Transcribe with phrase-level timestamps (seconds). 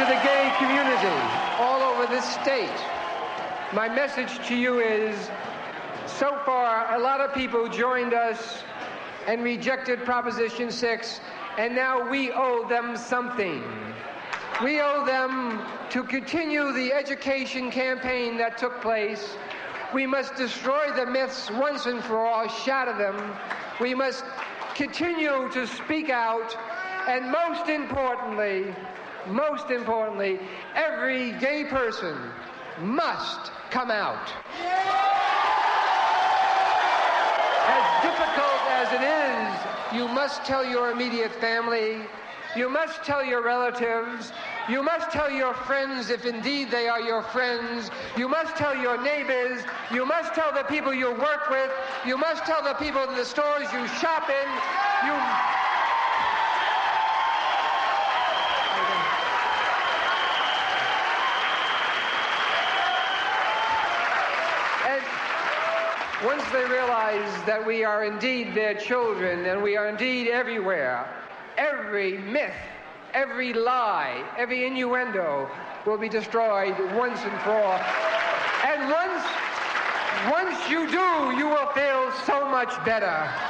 [0.00, 1.08] to the gay community
[1.58, 2.74] all over this state.
[3.74, 5.28] My message to you is
[6.06, 8.62] so far, a lot of people joined us
[9.26, 11.20] and rejected Proposition 6,
[11.58, 13.62] and now we owe them something.
[14.62, 15.60] We owe them
[15.90, 19.36] to continue the education campaign that took place.
[19.92, 23.34] We must destroy the myths once and for all, shatter them.
[23.78, 24.24] We must
[24.74, 26.56] continue to speak out,
[27.06, 28.74] and most importantly,
[29.28, 30.38] most importantly,
[30.74, 32.16] every gay person
[32.80, 34.30] must come out.
[37.66, 42.02] As difficult as it is, you must tell your immediate family,
[42.56, 44.32] you must tell your relatives,
[44.68, 49.00] you must tell your friends if indeed they are your friends, you must tell your
[49.00, 49.62] neighbors,
[49.92, 51.70] you must tell the people you work with,
[52.04, 54.48] you must tell the people in the stores you shop in,
[55.06, 55.14] you
[64.90, 65.04] And
[66.24, 71.08] once they realize that we are indeed their children and we are indeed everywhere,
[71.56, 72.52] every myth,
[73.14, 75.50] every lie, every innuendo
[75.86, 77.80] will be destroyed once and for all.
[78.66, 79.24] And once,
[80.30, 83.49] once you do, you will feel so much better.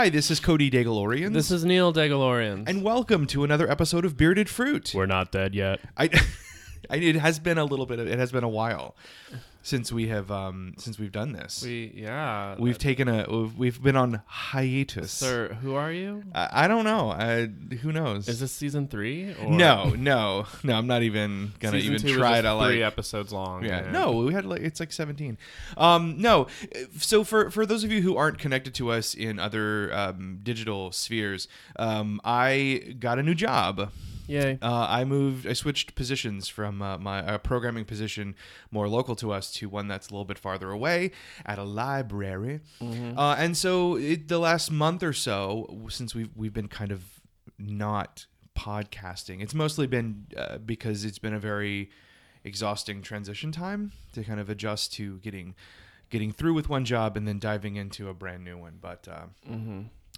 [0.00, 1.34] Hi, this is Cody Dagalorian.
[1.34, 2.66] This is Neil Degalorian.
[2.66, 4.92] and welcome to another episode of Bearded Fruit.
[4.94, 5.78] We're not dead yet.
[5.94, 6.04] I,
[6.90, 7.98] I, it has been a little bit.
[7.98, 8.96] Of, it has been a while
[9.62, 11.62] since we have um since we've done this.
[11.62, 12.56] We yeah.
[12.58, 15.12] We've taken a we've, we've been on hiatus.
[15.12, 16.24] Sir, who are you?
[16.34, 17.10] I, I don't know.
[17.10, 18.28] I, who knows?
[18.28, 19.34] Is this season three?
[19.34, 20.74] Or no, no, no.
[20.74, 22.70] I'm not even gonna season even two try was to like.
[22.70, 23.64] three episodes long.
[23.64, 23.92] Yeah, man.
[23.92, 25.36] no, we had like it's like 17.
[25.76, 26.46] Um, no,
[26.98, 30.92] so for for those of you who aren't connected to us in other um, digital
[30.92, 33.90] spheres, um, I got a new job.
[34.30, 34.58] Yay.
[34.62, 35.46] Uh, I moved.
[35.46, 38.34] I switched positions from uh, my uh, programming position
[38.70, 41.10] more local to us to one that's a little bit farther away
[41.44, 42.60] at a library.
[42.80, 47.02] Uh, and so, it, the last month or so, since we've we've been kind of
[47.58, 48.26] not
[48.56, 51.90] podcasting, it's mostly been uh, because it's been a very
[52.44, 55.54] exhausting transition time to kind of adjust to getting
[56.08, 58.78] getting through with one job and then diving into a brand new one.
[58.80, 59.26] But uh,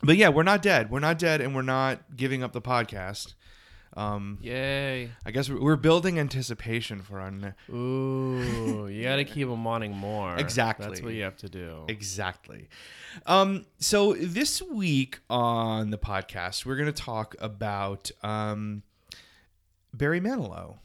[0.03, 0.91] but yeah, we're not dead.
[0.91, 3.35] We're not dead, and we're not giving up the podcast.
[3.95, 5.11] Um, Yay.
[5.27, 9.65] I guess we're- we're building anticipation for our ne- Ooh, you got to keep them
[9.65, 10.37] wanting more.
[10.39, 10.87] Exactly.
[10.87, 11.85] That's what you have to do.
[11.89, 12.69] exactly.
[13.27, 18.83] Um, so this week on the podcast, we're going to talk about um,
[19.93, 20.79] Barry Manilow,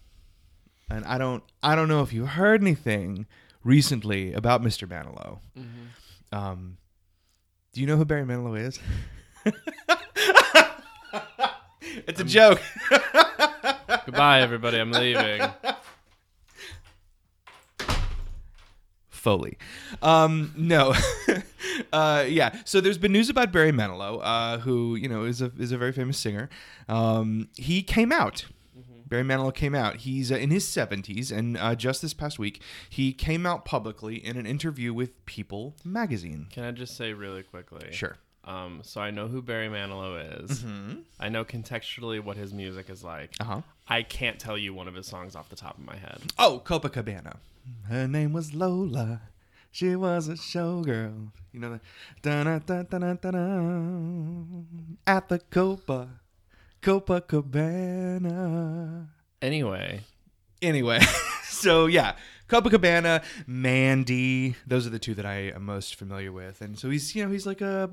[0.90, 3.26] and I don't I don't know if you heard anything
[3.64, 4.86] recently about Mr.
[4.86, 5.40] Manilow.
[6.34, 6.78] Um,
[7.72, 8.80] do you know who Barry Manilow is?
[12.08, 12.62] it's a joke.
[14.06, 14.80] Goodbye, everybody.
[14.80, 15.42] I'm leaving.
[19.10, 19.58] Foley.
[20.02, 20.94] Um, no.
[21.94, 22.56] uh, yeah.
[22.64, 25.78] So there's been news about Barry Manilow, uh, who you know is a is a
[25.78, 26.50] very famous singer.
[26.88, 28.46] Um, he came out.
[29.06, 29.98] Barry Manilow came out.
[29.98, 34.16] He's uh, in his 70s, and uh, just this past week, he came out publicly
[34.16, 36.48] in an interview with People magazine.
[36.52, 37.88] Can I just say really quickly?
[37.92, 38.18] Sure.
[38.48, 40.64] Um, so I know who Barry Manilow is.
[41.20, 43.32] I know contextually what his music is like.
[43.42, 43.62] Uh huh.
[43.88, 46.22] I can't tell you one of his songs off the top of my head.
[46.40, 47.36] Oh, Copacabana.
[47.90, 49.22] Her name was Lola.
[49.70, 51.32] She was a showgirl.
[51.52, 51.82] You know that.
[55.06, 56.08] At the Copa.
[56.82, 59.08] Copacabana.
[59.42, 60.02] Anyway,
[60.62, 61.00] Anyway,
[61.44, 62.16] so yeah.
[62.48, 66.62] Copacabana, Mandy, those are the two that I am most familiar with.
[66.62, 67.90] And so he's, you know, he's like a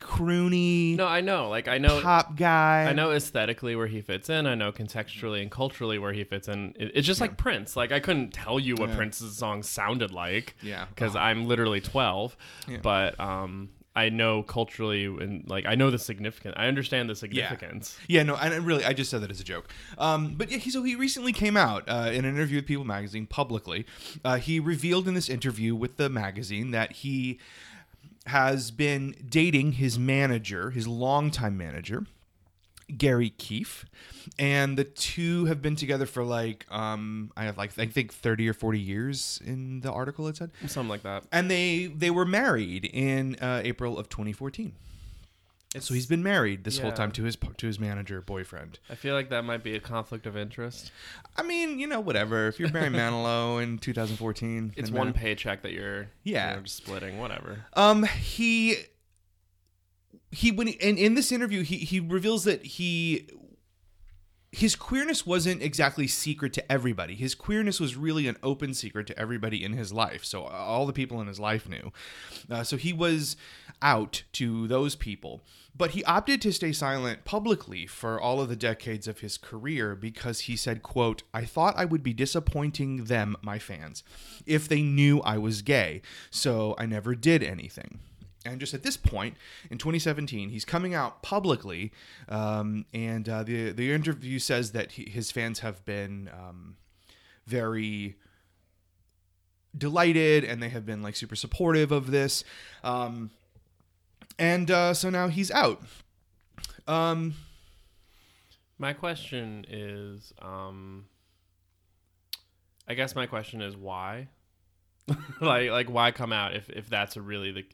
[0.00, 1.48] croony no, I know.
[1.48, 2.86] Like I know pop guy.
[2.88, 4.46] I know aesthetically where he fits in.
[4.46, 6.74] I know contextually and culturally where he fits in.
[6.78, 7.76] It- it's just like Prince.
[7.76, 10.56] Like I couldn't tell you what Prince's song sounded like.
[10.62, 10.86] Yeah.
[10.86, 12.36] Because I'm literally 12.
[12.68, 12.78] Yeah.
[12.82, 16.54] But um, I know culturally and like I know the significance.
[16.56, 17.98] I understand the significance.
[18.08, 19.68] Yeah, no, and really, I just said that as a joke.
[19.98, 22.84] Um, but yeah, he, so he recently came out uh, in an interview with People
[22.84, 23.84] Magazine publicly.
[24.24, 27.38] Uh, he revealed in this interview with the magazine that he
[28.26, 32.06] has been dating his manager, his longtime manager,
[32.98, 33.84] Garry Kief,
[34.38, 38.48] and the two have been together for like um I have like I think 30
[38.48, 40.50] or 40 years in the article it said.
[40.66, 41.24] Something like that.
[41.32, 44.72] And they they were married in uh, April of 2014.
[45.78, 48.78] so he's been married this whole time to his to his manager boyfriend.
[48.90, 50.90] I feel like that might be a conflict of interest.
[51.36, 52.46] I mean, you know, whatever.
[52.48, 56.50] If you're Barry Manilow in 2014, It's one that- paycheck that you're Yeah.
[56.50, 57.64] you know, splitting, whatever.
[57.72, 58.76] Um, he
[60.32, 63.28] he when he, in this interview he he reveals that he
[64.52, 67.14] his queerness wasn't exactly secret to everybody.
[67.14, 70.26] His queerness was really an open secret to everybody in his life.
[70.26, 71.90] So all the people in his life knew.
[72.50, 73.34] Uh, so he was
[73.80, 75.42] out to those people.
[75.74, 79.94] But he opted to stay silent publicly for all of the decades of his career
[79.96, 84.04] because he said, quote, I thought I would be disappointing them, my fans,
[84.44, 86.02] if they knew I was gay.
[86.30, 88.00] So I never did anything.
[88.44, 89.36] And just at this point
[89.70, 91.92] in 2017, he's coming out publicly,
[92.28, 96.76] um, and uh, the the interview says that he, his fans have been um,
[97.46, 98.16] very
[99.76, 102.42] delighted, and they have been like super supportive of this.
[102.82, 103.30] Um,
[104.38, 105.80] and uh, so now he's out.
[106.88, 107.34] Um,
[108.78, 111.04] My question is, um,
[112.88, 114.28] I guess my question is why,
[115.40, 117.64] like, like why come out if if that's really the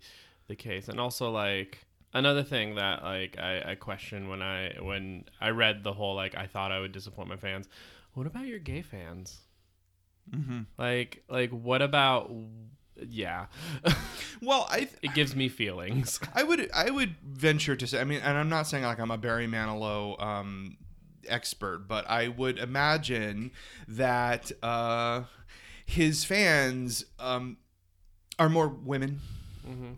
[0.49, 1.79] the case, and also like
[2.13, 6.35] another thing that like I, I question when I when I read the whole like
[6.35, 7.69] I thought I would disappoint my fans.
[8.15, 9.39] What about your gay fans?
[10.31, 10.63] Mm-hmm.
[10.77, 12.33] Like like what about
[13.07, 13.47] yeah?
[14.43, 16.19] well, I it gives me feelings.
[16.35, 19.11] I would I would venture to say I mean and I'm not saying like I'm
[19.11, 20.79] a Barry Manilow um
[21.29, 23.51] expert but I would imagine
[23.87, 25.25] that uh
[25.85, 27.59] his fans um
[28.39, 29.21] are more women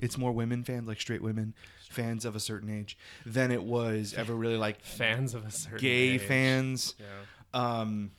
[0.00, 1.54] it's more women fans like straight women
[1.90, 2.96] fans of a certain age
[3.26, 6.20] than it was ever really like Fans of a certain gay age.
[6.22, 7.06] fans Yeah.
[7.54, 8.10] um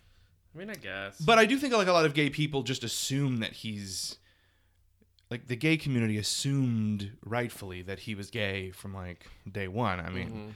[0.53, 1.17] I mean, I guess.
[1.21, 4.17] but I do think like a lot of gay people just assume that he's
[5.29, 10.01] like the gay community assumed rightfully that he was gay from like day one.
[10.01, 10.53] I mean, Mhm.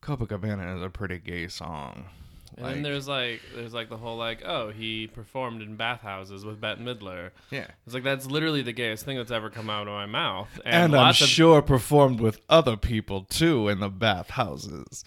[0.00, 2.06] Copacabana is a pretty gay song.
[2.56, 6.60] And then there's like there's like the whole like oh he performed in bathhouses with
[6.60, 7.30] Bette Midler.
[7.50, 7.66] Yeah.
[7.86, 10.48] It's like that's literally the gayest thing that's ever come out of my mouth.
[10.64, 15.04] And, I'm lots of sure performed with other people too in the bathhouses.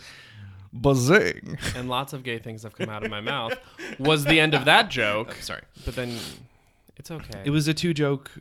[0.73, 1.57] Bazing.
[1.75, 3.53] and lots of gay things have come out of my mouth.
[3.99, 5.33] Was the end of that joke?
[5.41, 5.61] Sorry.
[5.85, 6.17] But then
[6.97, 7.41] it's okay.
[7.45, 8.31] It was a two joke.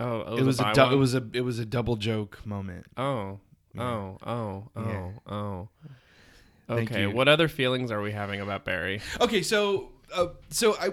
[0.00, 2.86] oh, It was a bi du- it was a it was a double joke moment.
[2.96, 3.38] oh
[3.78, 5.10] oh oh oh Yeah.
[5.32, 5.68] oh.
[6.66, 7.10] Thank Okay, you.
[7.10, 9.00] what other feelings are we having about Barry?
[9.20, 10.90] Okay, so uh, so I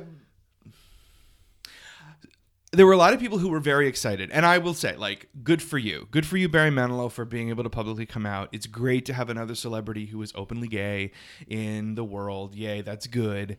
[2.73, 5.27] there were a lot of people who were very excited, and I will say, like,
[5.43, 8.47] good for you, good for you, Barry Manilow, for being able to publicly come out.
[8.53, 11.11] It's great to have another celebrity who is openly gay
[11.47, 12.55] in the world.
[12.55, 13.57] Yay, that's good.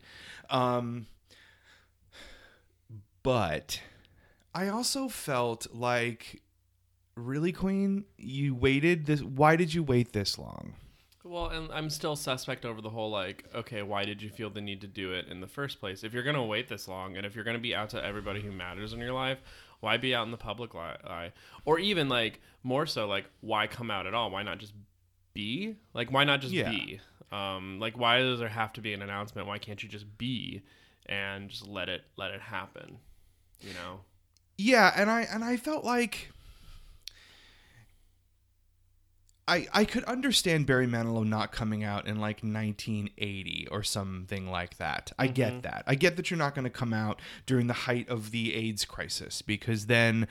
[0.49, 1.05] Um,
[3.21, 3.81] but
[4.53, 6.41] I also felt like,
[7.15, 9.21] really, Queen, you waited this.
[9.21, 10.73] Why did you wait this long?
[11.23, 14.59] Well, and I'm still suspect over the whole like, okay, why did you feel the
[14.59, 16.03] need to do it in the first place?
[16.03, 18.51] If you're gonna wait this long, and if you're gonna be out to everybody who
[18.51, 19.39] matters in your life,
[19.79, 21.31] why be out in the public eye?
[21.65, 24.31] Or even like more so, like why come out at all?
[24.31, 24.73] Why not just
[25.33, 25.75] be?
[25.93, 26.69] Like why not just Yeah.
[26.69, 26.99] be?
[27.31, 29.47] Um, like why does there have to be an announcement?
[29.47, 30.61] Why can't you just be
[31.05, 32.97] and just let it let it happen?
[33.61, 34.01] You know?
[34.57, 36.32] Yeah, and I and I felt like
[39.47, 44.77] I I could understand Barry Manilow not coming out in like 1980 or something like
[44.77, 45.11] that.
[45.19, 45.83] I get that.
[45.85, 48.85] I get that you're not going to come out during the height of the AIDS
[48.85, 50.27] crisis because then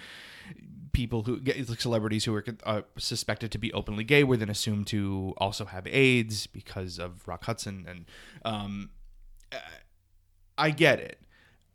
[0.93, 4.51] people who get like celebrities who are uh, suspected to be openly gay were then
[4.51, 8.05] assumed to also have AIDS because of Rock Hudson and
[8.45, 8.91] um
[10.57, 11.19] I get it.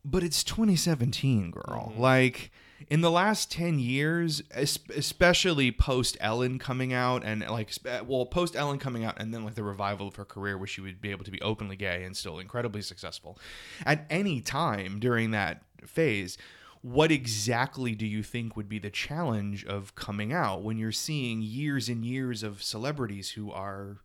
[0.05, 1.93] But it's 2017, girl.
[1.97, 2.51] Like
[2.89, 7.71] in the last 10 years, especially post Ellen coming out and like
[8.05, 10.81] well, post Ellen coming out and then like the revival of her career where she
[10.81, 13.37] would be able to be openly gay and still incredibly successful.
[13.85, 16.37] At any time during that phase,
[16.81, 21.41] what exactly do you think would be the challenge of coming out when you're seeing
[21.41, 23.97] years and years of celebrities who are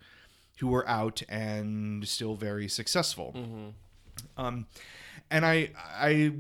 [0.59, 3.33] who are out and still very successful?
[4.37, 4.67] Um,
[5.31, 6.33] and I I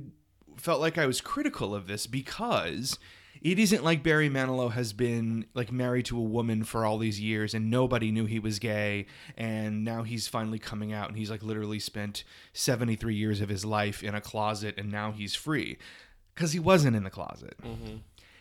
[0.62, 2.98] felt like I was critical of this because
[3.42, 7.20] it isn't like Barry Manilow has been like married to a woman for all these
[7.20, 11.30] years and nobody knew he was gay and now he's finally coming out and he's
[11.30, 15.76] like literally spent 73 years of his life in a closet and now he's free
[16.36, 17.56] cuz he wasn't in the closet.
[17.64, 17.96] Mm-hmm.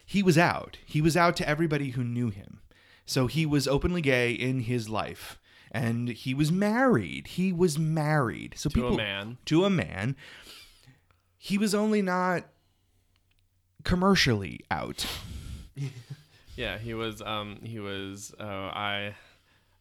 [0.05, 0.77] he was out.
[0.85, 2.61] He was out to everybody who knew him.
[3.05, 5.39] So he was openly gay in his life.
[5.73, 7.27] And he was married.
[7.27, 8.55] He was married.
[8.57, 9.37] So To a people man.
[9.45, 10.15] to a man.
[11.43, 12.43] He was only not
[13.83, 15.07] commercially out.
[16.57, 17.21] Yeah, he was.
[17.21, 18.35] Um, he was.
[18.39, 19.15] Uh, I.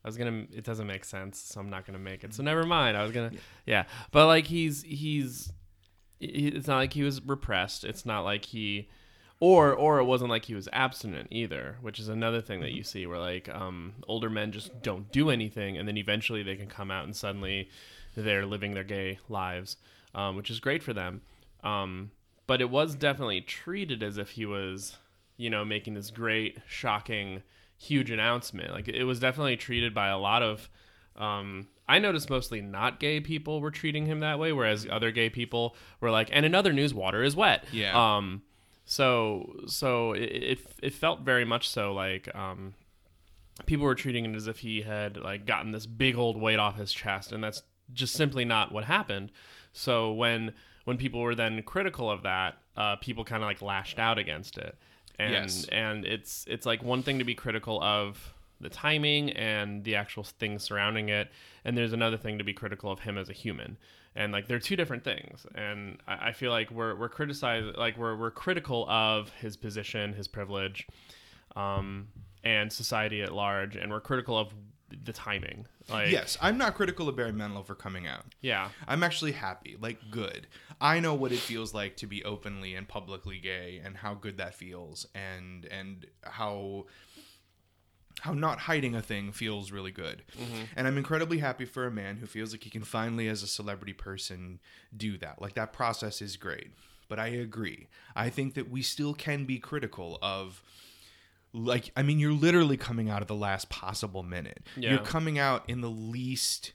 [0.02, 0.47] I was gonna.
[0.55, 2.33] It doesn't make sense, so I'm not gonna make it.
[2.33, 2.97] So never mind.
[2.97, 3.33] I was gonna.
[3.67, 5.52] Yeah, but like he's he's.
[6.21, 7.83] It's not like he was repressed.
[7.85, 8.88] It's not like he,
[9.40, 12.85] or or it wasn't like he was abstinent either, which is another thing that you
[12.85, 16.69] see where like um older men just don't do anything, and then eventually they can
[16.69, 17.69] come out and suddenly
[18.14, 19.76] they're living their gay lives,
[20.14, 21.21] um, which is great for them.
[21.62, 22.11] Um,
[22.47, 24.97] but it was definitely treated as if he was,
[25.37, 27.43] you know, making this great, shocking,
[27.76, 28.73] huge announcement.
[28.73, 30.69] Like it was definitely treated by a lot of.
[31.17, 35.29] Um, I noticed mostly not gay people were treating him that way, whereas other gay
[35.29, 38.17] people were like, "And another news, water is wet." Yeah.
[38.17, 38.43] Um.
[38.85, 42.75] So so it it, it felt very much so like um
[43.67, 46.76] people were treating it as if he had like gotten this big old weight off
[46.76, 47.62] his chest and that's
[47.93, 49.31] just simply not what happened
[49.73, 50.52] so when
[50.85, 54.57] when people were then critical of that uh, people kind of like lashed out against
[54.59, 54.77] it
[55.19, 55.67] and Yes.
[55.71, 60.23] and it's it's like one thing to be critical of the timing and the actual
[60.25, 61.31] things surrounding it
[61.65, 63.77] and there's another thing to be critical of him as a human
[64.15, 67.97] and like they're two different things and i, I feel like we're we're criticized like
[67.97, 70.87] we're, we're critical of his position his privilege
[71.57, 72.09] um,
[72.45, 74.55] and society at large, and we're critical of
[75.05, 75.67] the timing.
[75.89, 78.25] Like, Yes, I'm not critical of Barry Manilow for coming out.
[78.41, 80.47] yeah, I'm actually happy, like good.
[80.81, 84.39] I know what it feels like to be openly and publicly gay and how good
[84.39, 86.87] that feels and and how
[88.21, 90.23] how not hiding a thing feels really good.
[90.39, 90.63] Mm-hmm.
[90.77, 93.47] And I'm incredibly happy for a man who feels like he can finally as a
[93.47, 94.61] celebrity person
[94.95, 95.41] do that.
[95.41, 96.71] Like that process is great.
[97.09, 97.89] But I agree.
[98.15, 100.63] I think that we still can be critical of
[101.53, 104.63] like I mean you're literally coming out of the last possible minute.
[104.77, 104.91] Yeah.
[104.91, 106.73] You're coming out in the least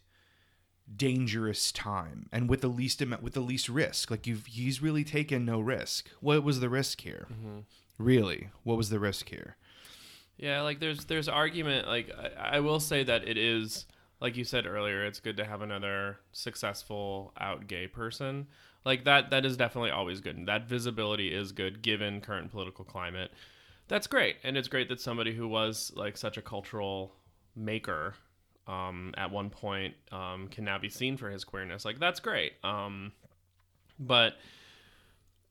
[0.94, 5.04] dangerous time and with the least amount with the least risk like you've he's really
[5.04, 7.60] taken no risk what was the risk here mm-hmm.
[7.98, 9.58] really what was the risk here
[10.38, 10.62] yeah.
[10.62, 11.88] Like there's there's argument.
[11.88, 13.86] Like I, I will say that it is
[14.20, 15.06] like you said earlier.
[15.06, 18.48] It's good to have another successful out gay person.
[18.84, 20.38] Like that that is definitely always good.
[20.38, 23.32] And that visibility is good given current political climate.
[23.88, 27.14] That's great, and it's great that somebody who was like such a cultural
[27.56, 28.16] maker
[28.68, 31.86] um, at one point um, can now be seen for his queerness.
[31.86, 32.54] Like that's great.
[32.64, 33.12] Um,
[34.00, 34.34] but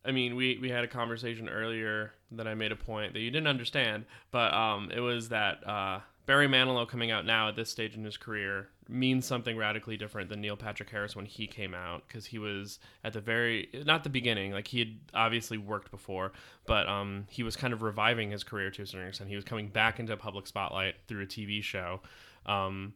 [0.05, 3.31] I mean, we, we had a conversation earlier that I made a point that you
[3.31, 7.71] didn't understand, but um, it was that uh, Barry Manilow coming out now at this
[7.71, 11.75] stage in his career means something radically different than Neil Patrick Harris when he came
[11.75, 15.91] out because he was at the very not the beginning like he had obviously worked
[15.91, 16.33] before
[16.67, 19.45] but um, he was kind of reviving his career to a certain extent he was
[19.45, 22.01] coming back into public spotlight through a TV show
[22.45, 22.93] um,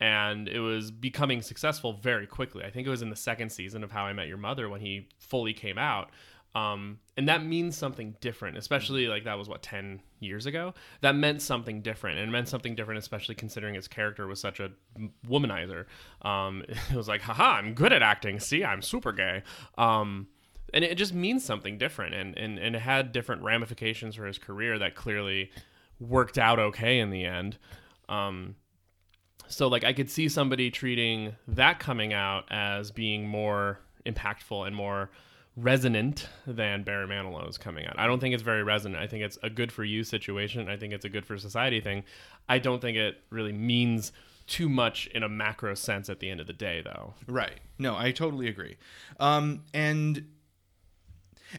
[0.00, 2.64] and it was becoming successful very quickly.
[2.64, 4.80] I think it was in the second season of How I Met Your Mother when
[4.80, 6.10] he fully came out.
[6.54, 10.74] Um, and that means something different, especially like that was what 10 years ago.
[11.00, 14.58] That meant something different, and it meant something different, especially considering his character was such
[14.58, 14.72] a
[15.28, 15.84] womanizer.
[16.22, 18.40] Um, it was like, haha, I'm good at acting.
[18.40, 19.42] See, I'm super gay.
[19.78, 20.28] Um,
[20.74, 24.38] and it just means something different, and, and, and it had different ramifications for his
[24.38, 25.50] career that clearly
[26.00, 27.58] worked out okay in the end.
[28.08, 28.56] Um,
[29.50, 34.74] so like I could see somebody treating that coming out as being more impactful and
[34.74, 35.10] more
[35.56, 37.98] resonant than Barry Manilow's coming out.
[37.98, 39.02] I don't think it's very resonant.
[39.02, 40.68] I think it's a good for you situation.
[40.68, 42.04] I think it's a good for society thing.
[42.48, 44.12] I don't think it really means
[44.46, 47.14] too much in a macro sense at the end of the day though.
[47.26, 47.60] Right.
[47.78, 48.76] No, I totally agree.
[49.18, 50.26] Um, and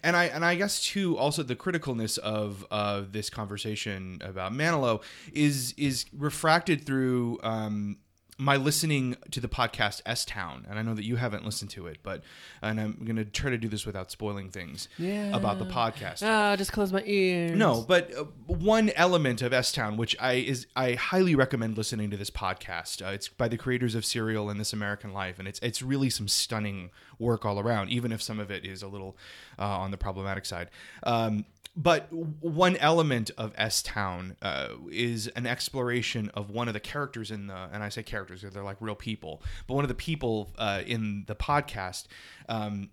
[0.04, 5.02] and I and I guess too also the criticalness of uh, this conversation about Manilow
[5.34, 7.98] is is refracted through um,
[8.38, 11.88] my listening to the podcast S Town, and I know that you haven't listened to
[11.88, 12.24] it, but
[12.62, 15.36] and I'm gonna try to do this without spoiling things yeah.
[15.36, 16.24] about the podcast.
[16.26, 17.58] Ah, just close my ears.
[17.58, 22.10] No, but uh, one element of S Town, which I is I highly recommend listening
[22.12, 23.06] to this podcast.
[23.06, 26.10] Uh, it's by the creators of Serial and This American Life, and it's it's really
[26.10, 29.16] some stunning work all around, even if some of it is a little
[29.60, 30.70] uh, on the problematic side.
[31.04, 36.80] Um, but one element of S Town uh, is an exploration of one of the
[36.80, 39.96] characters in the, and I say characters, they're like real people, but one of the
[39.96, 42.08] people uh, in the podcast.
[42.50, 42.90] Um,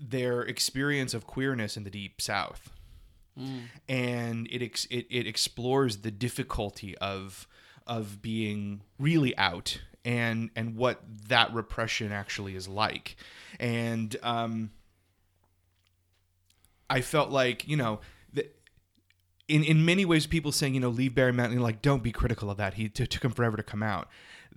[0.00, 2.70] their experience of queerness in the deep south
[3.86, 7.46] and it, ex- it it explores the difficulty of
[7.86, 13.16] of being really out and and what that repression actually is like
[13.60, 14.70] and um
[16.88, 18.00] I felt like you know
[18.32, 18.56] that
[19.48, 22.50] in in many ways, people saying, you know, leave Barry Manilow, like, don't be critical
[22.50, 22.74] of that.
[22.74, 24.08] He t- took him forever to come out.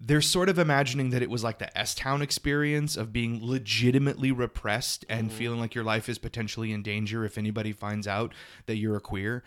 [0.01, 4.31] They're sort of imagining that it was like the S Town experience of being legitimately
[4.31, 8.33] repressed and feeling like your life is potentially in danger if anybody finds out
[8.65, 9.43] that you're a queer.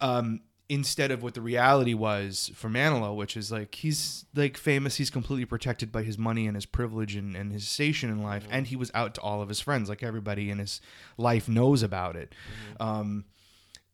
[0.00, 4.96] Um, instead of what the reality was for Manilow, which is like he's like famous,
[4.96, 8.46] he's completely protected by his money and his privilege and, and his station in life,
[8.50, 10.80] and he was out to all of his friends, like everybody in his
[11.18, 12.34] life knows about it.
[12.80, 13.24] Um,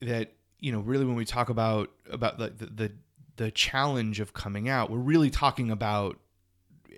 [0.00, 2.92] that you know, really, when we talk about about the, the the
[3.36, 6.18] the challenge of coming out, we're really talking about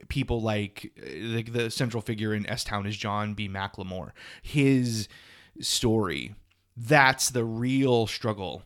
[0.09, 3.49] people like like the central figure in S Town is John B.
[3.49, 4.11] McLemore.
[4.43, 5.09] His
[5.61, 6.35] story,
[6.77, 8.65] that's the real struggle.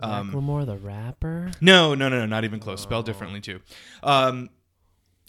[0.00, 1.50] Um, Macklemore, the rapper.
[1.60, 2.80] no, no, no, no, not even close.
[2.82, 3.60] Spelled differently too.
[4.02, 4.50] Um,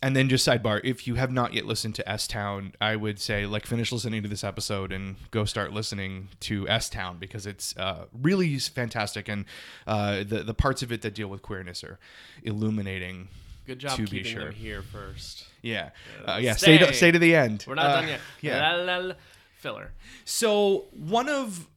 [0.03, 3.19] and then just sidebar: if you have not yet listened to S Town, I would
[3.19, 7.45] say like finish listening to this episode and go start listening to S Town because
[7.47, 9.45] it's uh, really fantastic, and
[9.87, 11.97] uh, the the parts of it that deal with queerness are
[12.43, 13.27] illuminating.
[13.65, 14.45] Good job To be sure.
[14.45, 15.45] them here first.
[15.63, 15.89] Yeah,
[16.27, 16.53] uh, yeah.
[16.55, 16.93] Stay to, Stay.
[16.93, 17.65] stay to the end.
[17.67, 18.19] We're not Uh, done yet.
[18.41, 18.73] Yeah.
[18.73, 19.13] La, la, la.
[19.57, 19.91] Filler.
[20.25, 21.67] So one of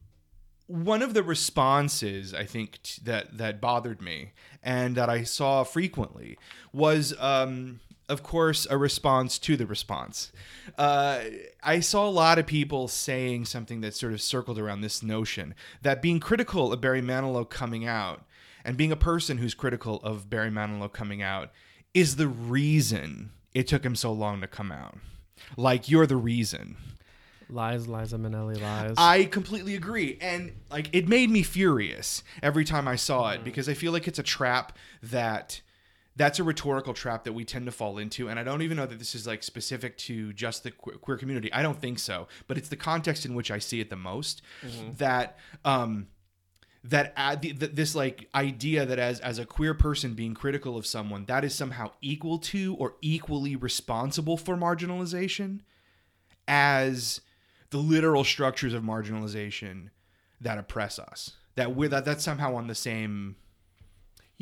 [0.69, 5.63] one of the responses I think t- that that bothered me and that I saw
[5.63, 6.37] frequently
[6.71, 10.31] was, um, of course, a response to the response.
[10.77, 11.21] Uh,
[11.63, 15.55] I saw a lot of people saying something that sort of circled around this notion
[15.81, 18.23] that being critical of Barry Manilow coming out
[18.63, 21.49] and being a person who's critical of Barry Manilow coming out
[21.95, 24.99] is the reason it took him so long to come out.
[25.57, 26.77] Like you're the reason.
[27.49, 28.93] Lies, Liza Minnelli lies.
[28.97, 30.17] I completely agree.
[30.21, 33.43] And like it made me furious every time I saw it mm-hmm.
[33.45, 35.61] because I feel like it's a trap that
[36.15, 38.85] that's a rhetorical trap that we tend to fall into and I don't even know
[38.85, 41.51] that this is like specific to just the que- queer community.
[41.51, 44.41] I don't think so, but it's the context in which I see it the most
[44.63, 44.93] mm-hmm.
[44.97, 46.07] that um
[46.83, 50.77] that uh, the, the, this like idea that as as a queer person being critical
[50.77, 55.59] of someone that is somehow equal to or equally responsible for marginalization
[56.47, 57.21] as
[57.69, 59.89] the literal structures of marginalization
[60.41, 61.35] that oppress us.
[61.55, 63.35] That we're that that's somehow on the same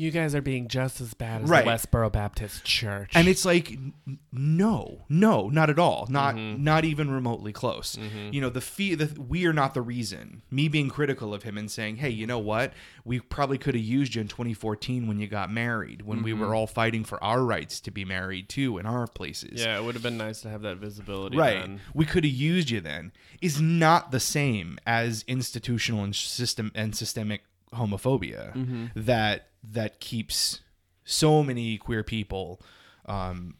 [0.00, 1.64] you guys are being just as bad as Right.
[1.64, 3.10] the Westboro Baptist Church.
[3.16, 3.92] and it's like n-
[4.32, 6.62] no no not at all not Mm-hmm.
[6.62, 7.98] not even remotely close
[8.30, 11.58] you know the fee the we are not the reason me being critical of him
[11.58, 12.72] and saying hey you know what
[13.04, 16.42] we probably could have used you in 2014 when you got married when we Mm-hmm.
[16.42, 19.82] were all fighting for our rights to be married too in our places yeah, it
[19.84, 21.36] would have been nice to have that visibility.
[21.36, 21.80] right Then.
[21.92, 23.10] we could have used you then
[23.42, 27.42] is not the same as institutional and system and systemic
[27.74, 28.84] homophobia Mm-hmm.
[28.94, 30.60] that that keeps
[31.04, 32.60] so many queer people
[33.06, 33.54] um,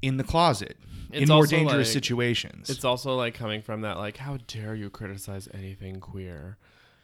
[0.00, 0.76] in the closet
[1.12, 2.70] in more dangerous like- situations.
[2.70, 6.58] It's also like coming from that, like, how dare you criticize anything queer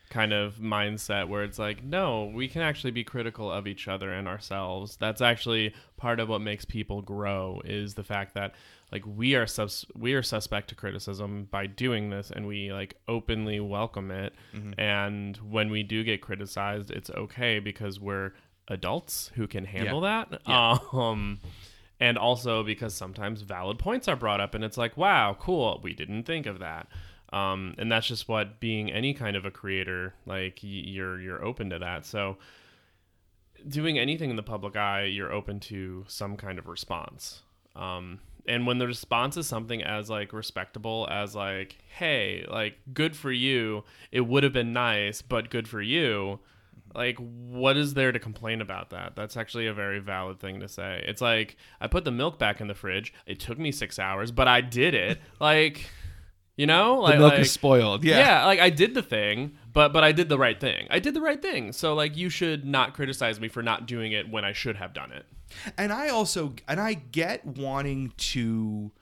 [0.08, 4.12] kind of mindset where it's like, no, we can actually be critical of each other
[4.12, 4.96] and ourselves.
[4.96, 8.54] That's actually part of what makes people grow is the fact that
[8.90, 12.96] like we are sus- we are suspect to criticism by doing this and we like
[13.06, 14.34] openly welcome it.
[14.78, 18.32] And when we do get criticized it's okay because we're
[18.68, 20.40] adults who can handle that.
[20.92, 21.38] Um
[22.00, 25.80] and also because sometimes valid points are brought up and it's like wow cool.
[25.82, 26.88] We didn't think of that
[27.32, 31.70] um, and that's just what being any kind of a creator like you're you're open
[31.70, 32.06] to that.
[32.06, 32.38] So
[33.66, 37.42] doing anything in the public eye you're open to some kind of response.
[37.76, 43.14] Um, and when the response is something as like respectable as like hey like good
[43.14, 43.84] for you.
[44.10, 46.40] It would have been nice but good for you.
[46.94, 49.16] Like what is there to complain about that?
[49.16, 51.04] That's actually a very valid thing to say.
[51.06, 53.12] It's like i put the milk back in the fridge.
[53.26, 55.18] It took me six hours but i did it.
[55.40, 55.90] Like
[56.58, 58.18] you know like the milk like, is spoiled yeah.
[58.18, 58.44] yeah.
[58.44, 60.86] like I did the thing, but but I did the right thing.
[60.90, 61.72] I did the right thing.
[61.72, 64.92] So like you should not criticize me for not doing it when I should have
[64.92, 65.24] done it.
[65.78, 68.92] and i also and i get wanting to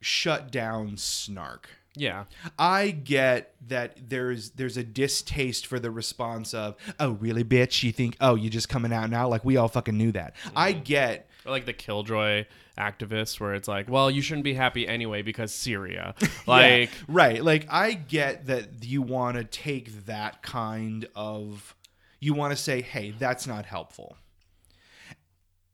[0.00, 2.24] shut down snark Yeah.
[2.58, 7.90] I get that there's there's a distaste for the response of oh really bitch you
[7.90, 10.82] think oh you just coming out now like we all fucking knew that I mm-hmm.
[10.84, 12.44] get Or like the killjoy
[12.78, 16.14] activists where it's like, well, you shouldn't be happy anyway because Syria.
[16.46, 21.74] Like yeah, right like I get that you want to take that kind of
[22.20, 24.16] you want to say hey that's not helpful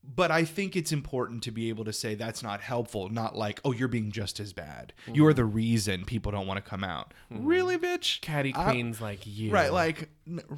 [0.06, 3.60] but I think it's important to be able to say that's not helpful, not like,
[3.64, 4.92] oh, you're being just as bad.
[5.12, 5.36] You're mm-hmm.
[5.36, 7.14] the reason people don't want to come out.
[7.32, 7.46] Mm-hmm.
[7.46, 8.20] Really, bitch?
[8.20, 9.50] catty I- queens like you.
[9.50, 10.08] Right, like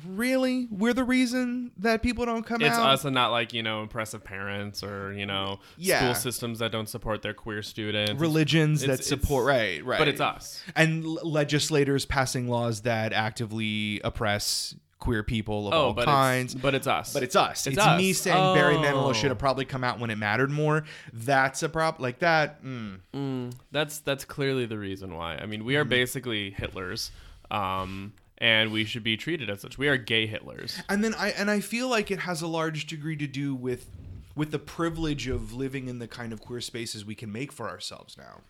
[0.07, 2.93] really, we're the reason that people don't come it's out.
[2.93, 5.99] It's us and not like, you know, impressive parents or, you know, Yeah.
[5.99, 8.21] school systems that don't support their queer students.
[8.21, 9.99] religions It's- that support it's- right, right.
[9.99, 10.63] But it's us.
[10.75, 16.55] and l- legislators passing laws that actively oppress queer people of Oh, all but kinds.
[16.55, 17.13] it's, but it's us.
[17.13, 17.67] But it's us.
[17.67, 17.99] It's, It's us.
[17.99, 19.13] me saying Barry Manilow Oh.
[19.13, 20.85] should have probably come out when it mattered more.
[21.13, 22.63] That's a prop like that.
[22.65, 23.01] Mm.
[23.15, 25.37] Mm, that's that's clearly the reason why.
[25.37, 25.91] I mean, we are Mm-hmm.
[25.91, 27.11] basically Hitlers,
[27.51, 29.77] um, and we should be treated as such.
[29.79, 30.81] We are gay Hitlers.
[30.89, 33.91] And then I and I feel like it has a large degree to do with
[34.35, 37.69] with the privilege of living in the kind of queer spaces we can make for
[37.69, 38.41] ourselves now.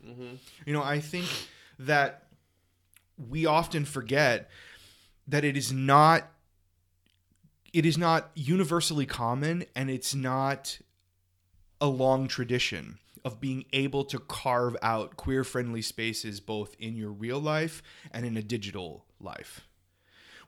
[0.65, 1.27] You know, I think
[1.79, 2.25] that
[3.31, 4.49] we often forget
[5.29, 6.29] that it is not
[7.73, 10.79] it is not universally common and it's not
[11.81, 17.11] a long tradition of being able to carve out queer friendly spaces both in your
[17.11, 19.67] real life and in a digital life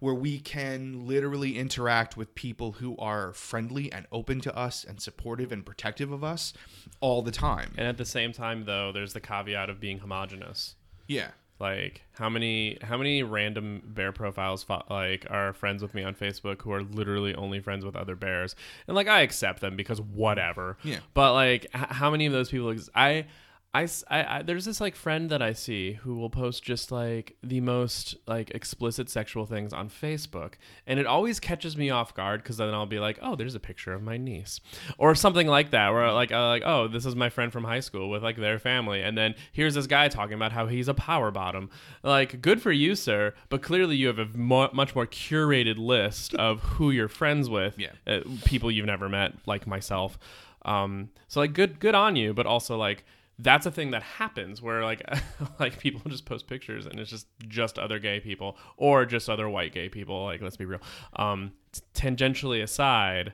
[0.00, 5.00] where we can literally interact with people who are friendly and open to us and
[5.00, 6.52] supportive and protective of us
[7.00, 7.74] all the time.
[7.76, 10.76] And at the same time, though, there's the caveat of being homogenous.
[11.06, 11.30] Yeah.
[11.60, 16.14] Like how many how many random bear profiles fo- like are friends with me on
[16.14, 18.54] Facebook who are literally only friends with other bears,
[18.86, 20.78] and like I accept them because whatever.
[20.84, 20.98] Yeah.
[21.14, 22.90] But like, h- how many of those people exist?
[22.94, 23.26] I.
[23.74, 27.36] I, I- I- there's this like friend that I see who will post just like
[27.42, 30.54] the most like explicit sexual things on Facebook,
[30.86, 33.60] and it always catches me off guard because then I'll be like, oh, there's a
[33.60, 34.60] picture of my niece,
[34.96, 37.80] or something like that, where like uh, like oh, this is my friend from high
[37.80, 40.94] school with like their family, and then here's this guy talking about how he's a
[40.94, 41.68] power bottom.
[42.02, 46.34] Like, good for you, sir, but clearly you have a mo- much more curated list
[46.36, 47.90] of who you're friends with, Yeah.
[48.06, 50.18] uh, people you've never met, like myself.
[50.64, 53.04] Um, so like, good good on you, but also like
[53.38, 55.02] that's a thing that happens where like
[55.60, 59.48] like people just post pictures and it's just just other gay people or just other
[59.48, 60.80] white gay people like let's be real.
[61.16, 61.52] Um
[61.94, 63.32] tangentially aside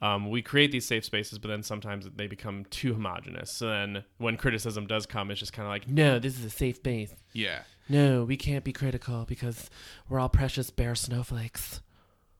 [0.00, 3.52] um, we create these safe spaces but then sometimes they become too homogenous.
[3.52, 6.50] So then when criticism does come it's just kind of like no this is a
[6.50, 7.14] safe space.
[7.32, 7.62] Yeah.
[7.88, 9.70] no we can't be critical because
[10.08, 11.80] we're all precious bear snowflakes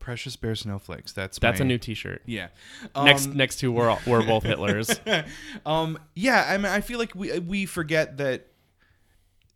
[0.03, 1.13] Precious Bear Snowflakes.
[1.13, 2.23] That's that's my- a new t-shirt.
[2.25, 2.49] Yeah.
[2.93, 4.99] next Um, next to we're all, we're both hitlers.
[5.65, 8.47] Um yeah i mean i feel like we we forget that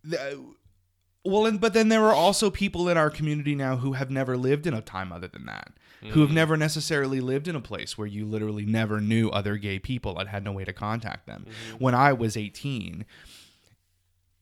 [0.03, 0.41] the,
[1.25, 4.37] well and but then there are also people in our community now who have never
[4.37, 5.73] lived in a time other than that
[6.11, 9.79] who have never necessarily lived in a place where you literally never knew other gay
[9.79, 11.45] people and had no way to contact them.
[11.79, 13.05] When i was 18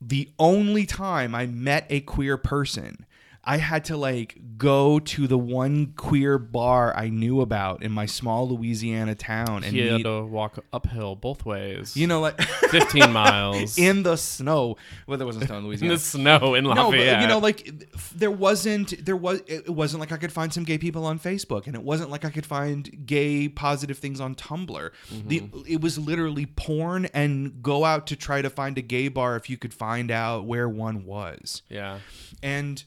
[0.02, 3.06] the only time i met a queer person
[3.48, 8.08] I had to like go to the one queer bar I knew about in my
[8.08, 11.96] small Louisiana town and he had meet, to walk uphill both ways.
[11.96, 13.78] You know, like 15 miles.
[13.86, 14.78] In the snow.
[15.06, 17.18] Well, there wasn't snow in in the snow in no, Lafayette.
[17.18, 17.70] but you know, like
[18.16, 21.68] there wasn't there was it wasn't like I could find some gay people on Facebook,
[21.68, 24.68] and it wasn't like I could find gay positive things on Tumblr.
[24.68, 25.28] Mm-hmm.
[25.28, 29.36] The it was literally porn and go out to try to find a gay bar
[29.36, 32.00] if you could find out where one was, yeah,
[32.42, 32.84] and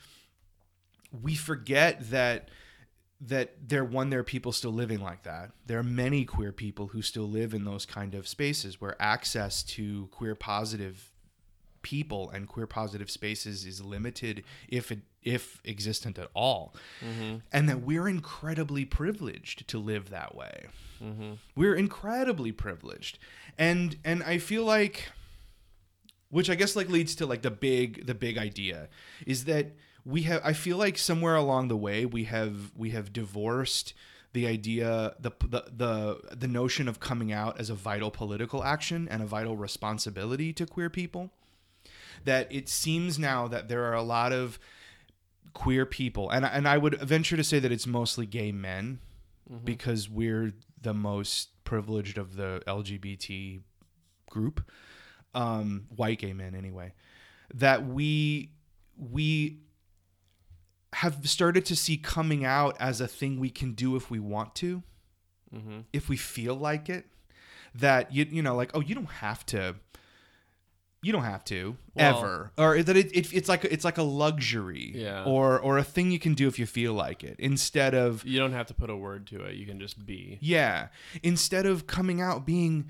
[1.11, 2.49] we forget that
[3.21, 5.51] that there one there are people still living like that.
[5.67, 9.63] There are many queer people who still live in those kind of spaces where access
[9.65, 11.11] to queer positive
[11.83, 16.75] people and queer positive spaces is limited if it if existent at all.
[17.05, 17.39] Mm-hmm.
[17.53, 20.67] And that we're incredibly privileged to live that way.
[21.03, 21.33] Mm-hmm.
[21.57, 23.19] We're incredibly privileged.
[23.57, 25.11] And and i feel like
[26.31, 28.89] which i guess like leads to like the big the big idea
[29.27, 29.73] is that
[30.09, 33.93] we have i feel like somewhere along the way we have we have divorced
[34.33, 39.09] the idea the the the, the notion of coming out as a vital political action
[39.11, 41.31] and a vital responsibility to queer people.
[42.25, 44.59] That it seems now that there are a lot of
[45.55, 49.01] queer people and and I would venture to say that it's mostly gay men
[49.65, 53.63] because we're the most privileged of the LGBT
[54.31, 54.71] group
[55.35, 56.93] um white gay men anyway
[57.55, 58.51] that we
[58.97, 59.59] we
[60.95, 64.55] have started to see coming out as a thing we can do if we want
[64.55, 64.83] to
[65.55, 65.81] mm-hmm.
[65.93, 67.07] if we feel like it
[67.75, 69.75] that you you know like oh you don't have to
[71.03, 74.03] you don't have to Well- ever or that it, it, it's like it's like a
[74.03, 75.25] luxury Yeah.
[75.25, 78.39] or or a thing you can do if you feel like it instead of you
[78.39, 79.55] don't have to put a word to it.
[79.55, 80.39] You can just be.
[80.41, 80.89] yeah
[81.23, 82.87] instead of coming out being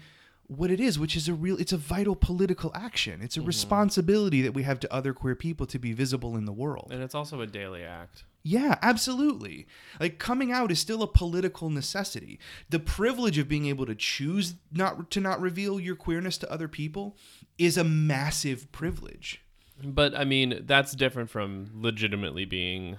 [0.49, 3.47] what it is which is a real it's a vital political action it's a mm-hmm.
[3.47, 7.03] responsibility that we have to other queer people to be visible in the world And
[7.03, 8.25] it's also a daily act.
[8.43, 9.67] yeah, absolutely.
[10.01, 12.39] Like coming out is still a political necessity.
[12.71, 16.69] The privilege of being able to choose not to not reveal your queerness to other
[16.69, 17.17] people
[17.59, 19.43] is a massive privilege.
[19.83, 22.97] But I mean, that's different from legitimately being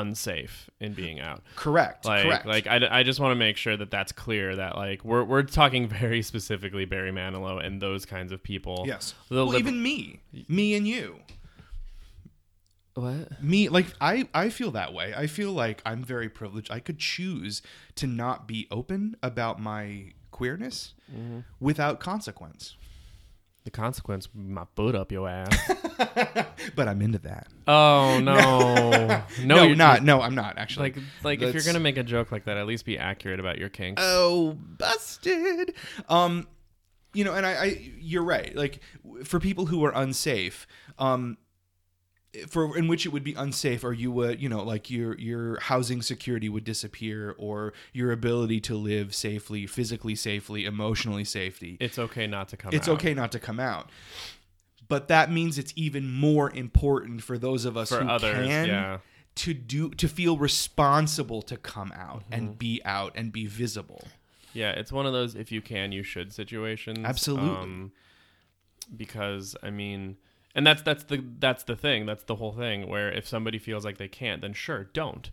[0.00, 1.42] unsafe in being out.
[1.56, 2.04] Correct.
[2.04, 2.46] Like, correct.
[2.46, 4.54] like I, I just want to make sure that that's clear.
[4.56, 8.84] That like we're we're talking very specifically Barry Manilow and those kinds of people.
[8.86, 9.14] yes.
[9.28, 11.16] The well, liber- even me, me and you.
[12.94, 13.42] What?
[13.42, 15.12] me like I I feel that way.
[15.14, 16.70] I feel like I'm very privileged.
[16.70, 17.60] I could choose
[17.96, 21.40] to not be open about my queerness Mm-hmm.
[21.60, 22.74] without consequence.
[23.66, 25.72] The consequence, my foot up your ass.
[26.74, 27.48] But I'm into that.
[27.66, 28.90] oh no,
[29.44, 30.02] no, No, you're not.
[30.02, 30.92] No, I'm not actually.
[30.92, 33.58] Like, like if you're gonna make a joke like that, at least be accurate about
[33.58, 34.00] your kinks.
[34.04, 35.74] oh busted
[36.08, 36.46] um
[37.14, 40.66] you know and I, I you're right like w- for people who are unsafe
[40.98, 41.38] um
[42.48, 45.58] for in which it would be unsafe or you would you know like your your
[45.60, 51.98] housing security would disappear or your ability to live safely physically safely emotionally safety it's
[51.98, 52.68] okay not to come.
[52.68, 52.74] Out.
[52.74, 52.94] It's out.
[52.96, 53.90] okay not to come out
[54.88, 58.46] but that means it's even more important for those of us for who others.
[58.46, 58.98] can yeah,
[59.36, 62.32] to do to feel responsible to come out Mm-hmm.
[62.34, 64.02] and be out and be visible
[64.54, 64.70] yeah.
[64.70, 67.00] It's one of those if you can, you should situations.
[67.04, 67.50] Absolutely.
[67.50, 67.92] Um,
[68.96, 70.16] because I mean,
[70.56, 72.06] and that's that's the that's the thing.
[72.06, 72.88] That's the whole thing.
[72.88, 75.30] Where if somebody feels like they can't, then sure, don't.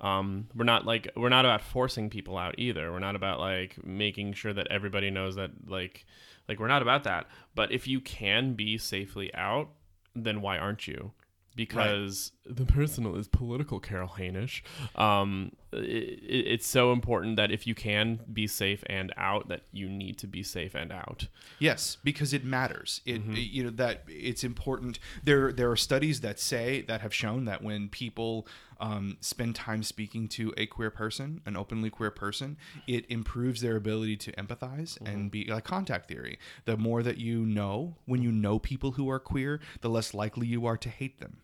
[0.00, 2.90] Um, we're not like we're not about forcing people out either.
[2.90, 6.04] We're not about like making sure that everybody knows that like
[6.48, 7.26] like we're not about that.
[7.54, 9.70] But if you can be safely out,
[10.16, 11.12] then why aren't you?
[11.54, 14.62] Because the personal is political, Carol Hanisch.
[14.96, 19.62] Um, it, it- it's so important that if you can be safe and out, that
[19.72, 21.28] you need to be safe and out.
[21.58, 23.00] Yes, because it matters.
[23.06, 23.34] It Mm-hmm.
[23.36, 24.98] you know that it's important.
[25.24, 28.46] There there are studies that say that have shown that when people
[28.80, 32.56] um, spend time speaking to a queer person, an openly queer person,
[32.88, 35.06] it improves their ability to empathize Mm-hmm.
[35.06, 36.38] and be like contact theory.
[36.64, 40.46] The more that you know, when you know people who are queer, the less likely
[40.48, 41.38] you are to hate them.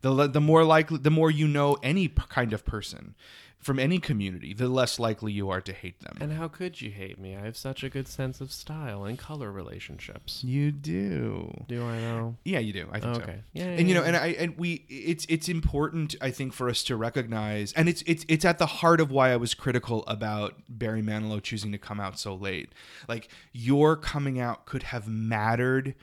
[0.00, 3.14] The the more likely, the more you know any p- kind of person
[3.62, 6.18] from any community, the less likely you are to hate them.
[6.20, 7.36] And how could you hate me?
[7.36, 10.42] I have such a good sense of style and color relationships.
[10.42, 11.64] you do.
[11.68, 12.36] Do I know?
[12.44, 12.88] Yeah, you do.
[12.90, 13.22] I think so.
[13.22, 13.38] Okay.
[13.52, 13.64] Yeah.
[13.64, 16.96] and you know and i and we it's it's important i think for us to
[16.96, 21.02] recognize and it's it's it's at the heart of why i was critical about barry
[21.02, 22.72] manilow choosing to come out so late
[23.08, 25.94] like your coming out could have mattered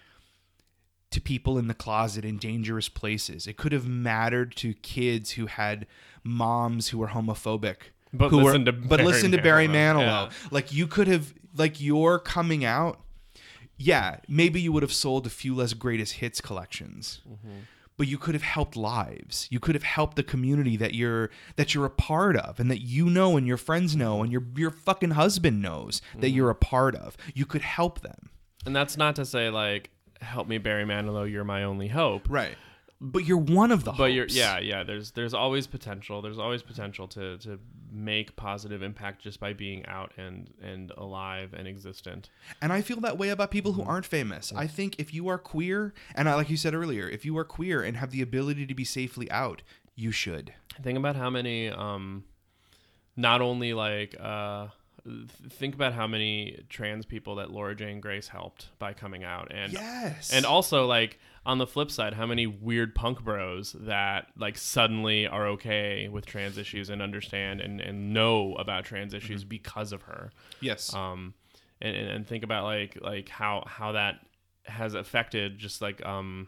[1.11, 5.47] to people in the closet in dangerous places it could have mattered to kids who
[5.47, 5.85] had
[6.23, 7.75] moms who were homophobic
[8.13, 10.29] But who listen were, to but Barry listen to Barry Manilow, yeah.
[10.51, 13.01] Like you could have like your coming out
[13.79, 17.21] yeah, maybe you would have sold a few less greatest hits collections.
[17.27, 17.59] Mm-hmm.
[17.95, 19.47] But you could have helped lives.
[19.49, 22.81] You could have helped the community that you're that you're a part of and that
[22.81, 26.35] you know and your friends know and your your fucking husband knows that mm-hmm.
[26.35, 27.17] you're a part of.
[27.33, 28.29] You could help them.
[28.65, 29.89] and that's not to say like,
[30.21, 31.29] help me, Barry Manilow.
[31.29, 32.27] You're my only hope.
[32.29, 32.55] Right.
[33.01, 34.83] But you're one of the But you're yeah yeah.
[34.83, 36.21] There's there's always potential.
[36.21, 37.59] There's always potential to to
[37.91, 42.29] make positive impact just by being out and and alive and existent.
[42.61, 44.51] And I feel that way about people who aren't famous.
[44.53, 47.45] I think if you are queer, and I, like you said earlier, if you are
[47.45, 49.61] queer and have the ability to be safely out,
[49.95, 50.53] you should.
[50.81, 52.25] Think about how many um,
[53.15, 54.67] not only like uh,
[55.49, 59.71] think about how many trans people that Laura Jane Grace helped by coming out and
[59.73, 60.31] Yes.
[60.33, 65.25] and also like on the flip side how many weird punk bros that like suddenly
[65.27, 70.03] are okay with trans issues and understand and, and know about trans issues because of
[70.03, 70.31] her
[70.61, 70.93] yes.
[70.93, 71.33] um
[71.81, 74.15] and, and, and think about like like how how that
[74.65, 76.47] has affected just like um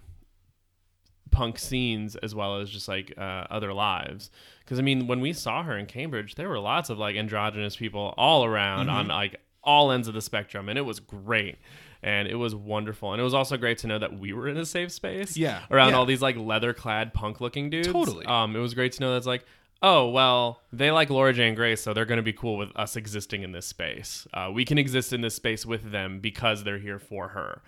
[1.31, 4.29] punk scenes as well as just like uh, other lives.
[4.59, 7.75] Because i mean when we saw her in cambridge there were lots of like androgynous
[7.75, 11.57] people all around on like all ends of the spectrum and it was great.
[12.03, 13.11] And it was wonderful.
[13.13, 15.61] And it was also great to know that we were in a safe space Yeah,
[15.69, 15.97] around yeah.
[15.97, 17.87] all these like leather clad punk looking dudes.
[17.91, 18.25] Totally.
[18.25, 19.45] um it was great to know that's like
[19.83, 22.95] oh well they like laura jane grace so they're going to be cool with us
[22.95, 24.25] existing in this space.
[24.33, 27.61] Uh, we can exist in this space with them because they're here for her.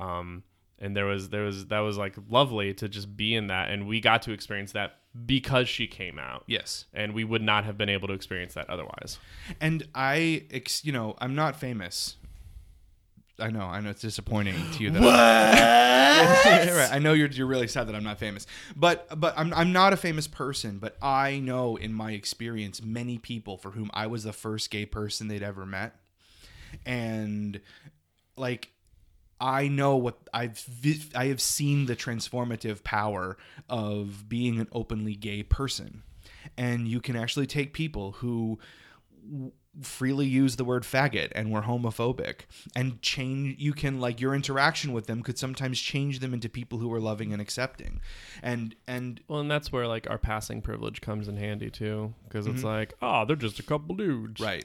[0.00, 0.42] Um
[0.78, 3.86] and there was there was that was like lovely to just be in that and
[3.86, 6.84] we got to experience that because she came out yes.
[6.92, 9.18] and we would not have been able to experience that otherwise
[9.60, 12.16] And I, ex- you know, I'm not famous.
[13.38, 15.12] I know, I know it's disappointing to you that what?
[16.74, 16.88] right.
[16.90, 18.46] I know you're you're really sad that I'm not famous.
[18.74, 23.18] But but I'm I'm not a famous person, but I know in my experience many
[23.18, 25.96] people for whom I was the first gay person they'd ever met.
[26.86, 27.60] And
[28.38, 28.70] like
[29.40, 33.36] I know what I've vi- I have seen the transformative power
[33.68, 36.02] of being an openly gay person.
[36.56, 38.58] And you can actually take people who
[39.82, 42.42] freely use the word faggot and were homophobic
[42.74, 46.78] and change you can like your interaction with them could sometimes change them into people
[46.78, 48.00] who are loving and accepting.
[48.42, 52.46] And and well and that's where like our passing privilege comes in handy too because
[52.46, 52.66] it's mm-hmm.
[52.66, 54.64] like oh they're just a couple dudes Right.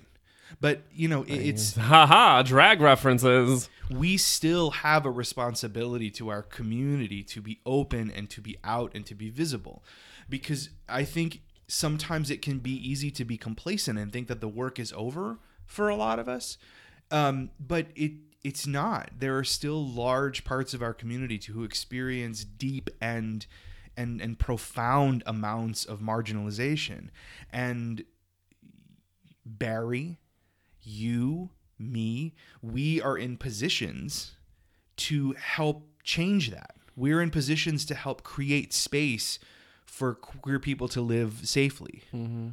[0.60, 3.70] But you know, it, it's haha drag references.
[3.90, 8.92] we still have a responsibility to our community to be open and to be out
[8.94, 9.84] and to be visible.
[10.30, 14.48] Because i think sometimes it can be easy to be complacent and think that the
[14.48, 16.58] work is over for a lot of us.
[17.10, 18.12] Um, but it
[18.44, 19.12] it's not.
[19.20, 23.46] There are still large parts of our community to who experience deep and
[23.96, 27.10] and and profound amounts of marginalization.
[27.52, 28.04] And
[29.46, 30.18] barry
[30.84, 34.32] you, me, we are in positions
[34.98, 36.76] to help change that.
[36.96, 39.40] We're in positions to help create space
[39.86, 42.04] for queer people to live safely.
[42.14, 42.50] Mm-hmm.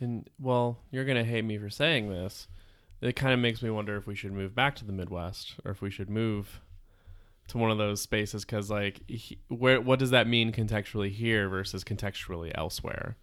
[0.00, 2.48] And well, you're gonna hate me for saying this.
[3.00, 5.72] It kind of makes me wonder if we should move back to the Midwest or
[5.72, 6.60] if we should move
[7.48, 11.48] to one of those spaces because, like, he, where what does that mean contextually here
[11.48, 13.16] versus contextually elsewhere?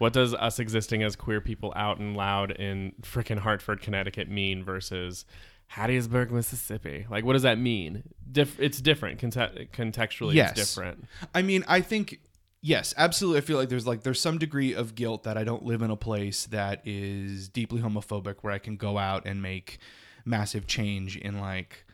[0.00, 4.64] What does us existing as queer people out and loud in frickin' Hartford, Connecticut mean
[4.64, 5.26] versus
[5.74, 7.06] Hattiesburg, Mississippi?
[7.10, 8.02] Like, what does that mean?
[8.32, 9.18] Dif- it's different.
[9.20, 10.52] Conte- contextually, Yes.
[10.58, 11.04] it's different.
[11.34, 12.20] I mean, I think
[12.62, 13.38] yes, absolutely.
[13.38, 15.90] I feel like there's like there's some degree of guilt that I don't live in
[15.90, 19.80] a place that is deeply homophobic where I can go out and make
[20.24, 21.84] massive change in like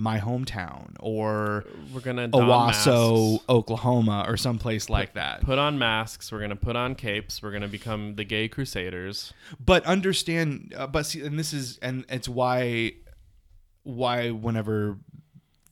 [0.00, 3.44] my hometown or We're gonna Owasso, masks.
[3.48, 5.42] Oklahoma or someplace like that.
[5.42, 6.32] put on masks.
[6.32, 7.42] We're gonna put on capes.
[7.42, 9.32] We're gonna become the gay crusaders.
[9.64, 12.92] but understand uh, but see and this is and it's why
[13.82, 14.98] why whenever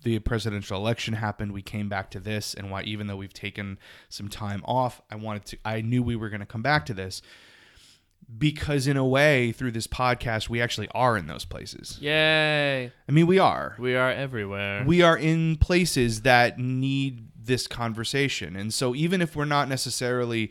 [0.04, 3.78] the presidential election happened we came back to this and why even though we've taken
[4.08, 7.20] some time off i wanted to i knew we were to come back to this
[8.36, 12.92] because in a way through this podcast we actually are in those places Yay!
[13.08, 14.84] i mean we are We are everywhere.
[14.86, 18.54] we are in places that need this conversation.
[18.56, 20.50] And so even if we're not necessarily,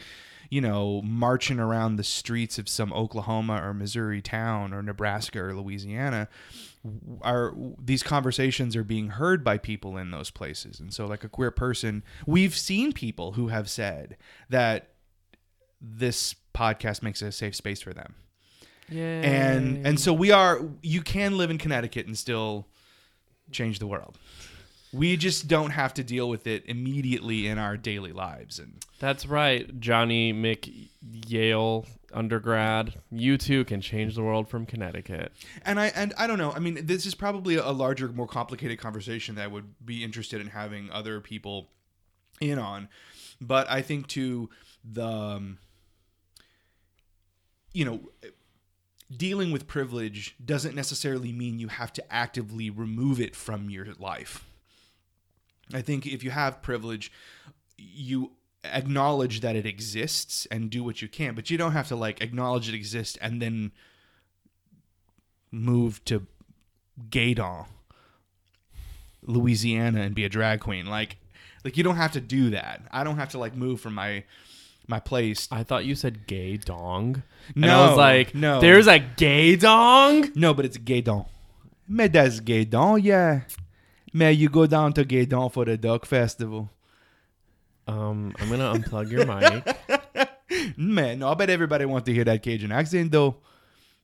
[0.49, 5.53] you know, marching around the streets of some Oklahoma or Missouri town or Nebraska or
[5.53, 6.27] Louisiana,
[7.21, 10.79] are these conversations are being heard by people in those places.
[10.79, 14.17] And so like a queer person, we've seen people who have said
[14.49, 14.89] that
[15.81, 18.15] this podcast makes it a safe space for them
[18.89, 19.21] Yay!
[19.23, 22.67] and and so we are you can live in connecticut and still
[23.51, 24.17] change the world
[24.93, 29.27] we just don't have to deal with it immediately in our daily lives and that's
[29.27, 30.89] right, Johnny Mick
[31.27, 32.95] Yale undergrad.
[33.11, 35.33] You too can change the world from Connecticut.
[35.65, 38.79] and i and i don't know i mean this is probably a larger more complicated
[38.79, 41.67] conversation that i would be interested in having other people
[42.39, 42.87] in on
[43.41, 44.49] but i think to
[44.89, 45.57] the um,
[47.77, 47.99] you know
[49.15, 54.43] dealing with privilege doesn't necessarily mean you have to actively remove it from your life
[55.73, 57.11] I think if you have privilege,
[57.77, 58.31] you
[58.63, 62.21] acknowledge that it exists and do what you can, but you don't have to like
[62.21, 63.71] acknowledge it exists and then
[65.51, 66.25] move to
[67.09, 67.67] Gueydan,
[69.21, 70.85] Louisiana and be a drag queen.
[70.85, 71.17] Like
[71.63, 72.81] like you don't have to do that.
[72.91, 74.23] I don't have to like move from my
[74.87, 75.47] my place.
[75.51, 77.23] I thought you said gay dong.
[77.55, 78.59] and No, I was like, no.
[78.59, 80.31] there's a gay dong.
[80.35, 81.27] No, but it's Gueydan.
[81.87, 83.01] Mais that's gay dong.
[83.01, 83.41] yeah.
[84.13, 86.71] May you go down to gay dong for the duck Festival.
[87.87, 90.77] Um, I'm gonna unplug your mic.
[90.77, 93.37] Man, no, I bet everybody wants to hear that Cajun accent though.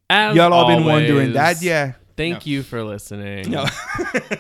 [0.10, 1.94] As Y'all all been wondering that, yeah.
[2.16, 3.50] Thank you for listening.
[3.50, 3.66] No.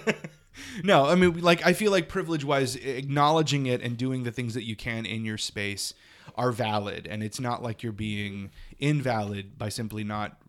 [0.83, 4.53] no, I mean like I feel like privilege wise acknowledging it and doing the things
[4.53, 5.93] that you can in your space
[6.35, 10.41] are valid and it's not like you're being invalid by simply not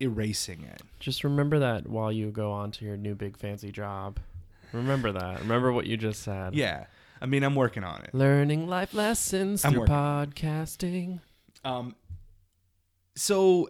[0.00, 0.82] erasing it.
[0.98, 4.18] Just remember that while you go on to your new big fancy job.
[4.72, 5.40] Remember that.
[5.40, 6.54] Remember what you just said.
[6.54, 6.86] Yeah.
[7.20, 8.14] I mean, I'm working on it.
[8.14, 9.94] Learning life lessons I'm through working.
[9.94, 11.20] podcasting.
[11.64, 11.94] Um,
[13.14, 13.68] so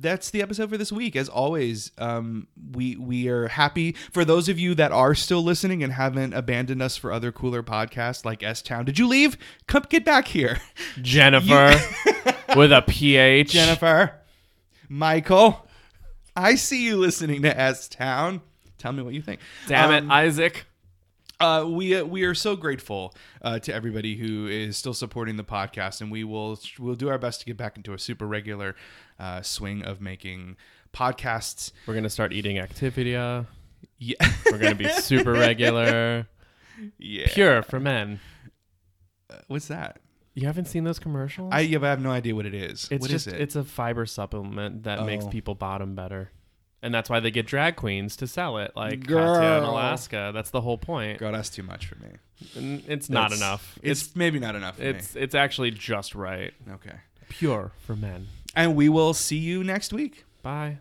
[0.00, 1.14] that's the episode for this week.
[1.14, 5.82] As always, um, we we are happy for those of you that are still listening
[5.82, 8.84] and haven't abandoned us for other cooler podcasts like S Town.
[8.84, 9.36] Did you leave?
[9.66, 10.58] Come get back here,
[11.02, 11.74] Jennifer
[12.56, 13.50] with a PH.
[13.52, 14.14] Jennifer,
[14.88, 15.66] Michael.
[16.36, 18.40] I see you listening to S Town.
[18.78, 19.40] Tell me what you think.
[19.66, 20.64] Damn Um, it, Isaac.
[21.40, 25.44] Uh, we uh, we are so grateful uh, to everybody who is still supporting the
[25.44, 28.76] podcast, and we will we'll do our best to get back into a super regular
[29.18, 30.56] uh, swing of making
[30.92, 31.72] podcasts.
[31.86, 33.46] We're gonna start eating Activia.
[33.98, 34.16] Yeah,
[34.50, 36.26] We're gonna be super regular.
[36.98, 37.26] yeah.
[37.28, 38.20] Pure for men.
[39.46, 40.00] What's that?
[40.34, 41.50] You haven't seen those commercials?
[41.52, 42.88] I, yeah, but I have no idea what it is.
[42.90, 43.40] it's What is just it?
[43.40, 45.28] it's a fiber supplement that makes Oh.
[45.28, 46.30] people bottom better.
[46.82, 49.34] And that's why they get drag queens to sell it, like Girl.
[49.34, 50.30] Katya in Alaska.
[50.32, 51.18] That's the whole point.
[51.18, 52.08] Girl, that's too much for me.
[52.56, 53.78] And it's not That's- enough.
[53.82, 56.52] It's, It's maybe not enough for it's it's actually just right.
[56.66, 56.72] me.
[56.74, 56.96] Okay.
[57.28, 58.28] Pure for men.
[58.56, 60.24] And we will see you next week.
[60.42, 60.78] Bye.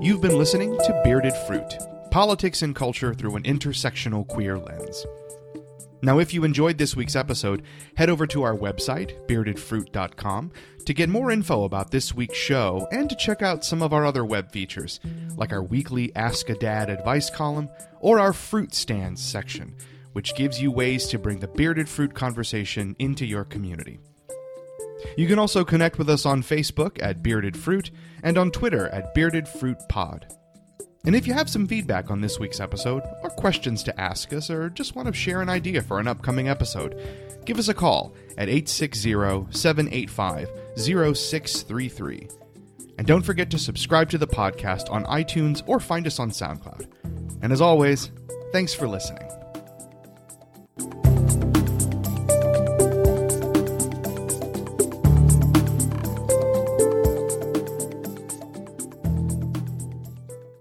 [0.00, 1.78] You've been listening to Bearded Fruit
[2.10, 5.06] Politics and Culture Through an Intersectional Queer Lens.
[6.04, 7.62] Now, if you enjoyed this week's episode,
[7.96, 10.50] head over to our website, beardedfruit.com,
[10.84, 14.04] to get more info about this week's show and to check out some of our
[14.04, 14.98] other web features,
[15.36, 17.68] like our weekly Ask a Dad advice column
[18.00, 19.76] or our Fruit Stands section,
[20.12, 24.00] which gives you ways to bring the bearded fruit conversation into your community.
[25.16, 27.92] You can also connect with us on Facebook at Bearded Fruit
[28.24, 30.26] and on Twitter at Bearded Fruit Pod.
[31.04, 34.50] And if you have some feedback on this week's episode, or questions to ask us,
[34.50, 37.00] or just want to share an idea for an upcoming episode,
[37.44, 39.12] give us a call at 860
[39.50, 42.28] 785 0633.
[42.98, 46.86] And don't forget to subscribe to the podcast on iTunes or find us on SoundCloud.
[47.42, 48.12] And as always,
[48.52, 49.41] thanks for listening.